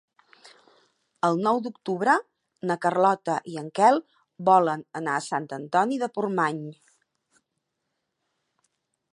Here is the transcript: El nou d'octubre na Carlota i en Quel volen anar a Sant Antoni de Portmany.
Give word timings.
El 1.27 1.41
nou 1.47 1.59
d'octubre 1.65 2.15
na 2.71 2.77
Carlota 2.85 3.35
i 3.53 3.59
en 3.63 3.69
Quel 3.81 4.01
volen 4.49 4.85
anar 5.03 5.19
a 5.19 5.23
Sant 5.29 5.49
Antoni 5.61 6.03
de 6.05 6.11
Portmany. 6.17 6.65